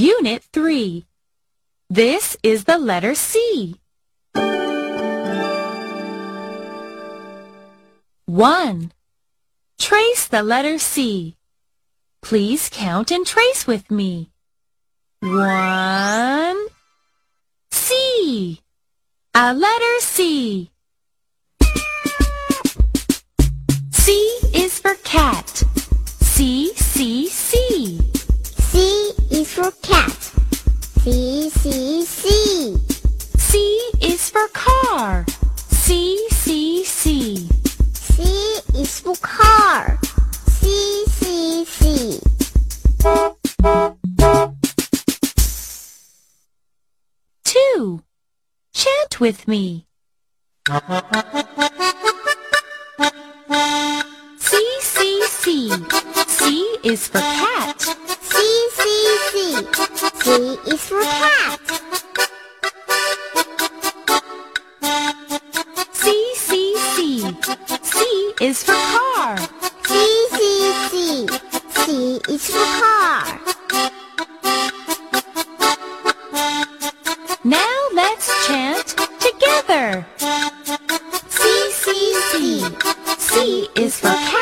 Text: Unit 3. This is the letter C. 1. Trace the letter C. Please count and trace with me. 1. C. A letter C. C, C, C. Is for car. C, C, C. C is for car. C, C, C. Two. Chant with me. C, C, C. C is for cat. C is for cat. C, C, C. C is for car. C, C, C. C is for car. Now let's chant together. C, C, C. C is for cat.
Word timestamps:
Unit 0.00 0.42
3. 0.54 1.04
This 1.90 2.34
is 2.42 2.64
the 2.64 2.78
letter 2.78 3.14
C. 3.14 3.76
1. 8.24 8.92
Trace 9.78 10.26
the 10.26 10.42
letter 10.42 10.78
C. 10.78 11.36
Please 12.22 12.70
count 12.72 13.10
and 13.10 13.26
trace 13.26 13.66
with 13.66 13.90
me. 13.90 14.30
1. 15.20 16.66
C. 17.70 18.62
A 19.34 19.52
letter 19.52 20.00
C. 20.00 20.70
C, 31.60 32.02
C, 32.06 32.74
C. 33.36 33.90
Is 34.00 34.30
for 34.30 34.48
car. 34.54 35.26
C, 35.68 36.16
C, 36.30 36.82
C. 36.84 37.36
C 37.92 38.22
is 38.74 39.00
for 39.00 39.14
car. 39.16 39.98
C, 40.48 41.04
C, 41.06 41.64
C. 41.66 42.20
Two. 47.44 48.02
Chant 48.72 49.20
with 49.20 49.46
me. 49.46 49.86
C, 54.38 54.78
C, 54.80 55.22
C. 55.26 55.70
C 56.26 56.78
is 56.84 57.06
for 57.06 57.20
cat. 57.20 57.79
C 60.30 60.36
is 60.70 60.80
for 60.86 61.02
cat. 61.02 61.58
C, 65.90 66.34
C, 66.36 66.76
C. 66.76 67.34
C 67.82 68.34
is 68.40 68.62
for 68.62 68.78
car. 68.94 69.36
C, 69.88 70.28
C, 70.30 70.38
C. 70.88 71.26
C 71.74 72.20
is 72.28 72.46
for 72.46 72.64
car. 72.78 73.40
Now 77.42 77.76
let's 77.92 78.46
chant 78.46 78.86
together. 79.18 80.06
C, 81.28 81.70
C, 81.72 82.14
C. 82.30 82.64
C 83.18 83.68
is 83.74 83.98
for 83.98 84.14
cat. 84.14 84.39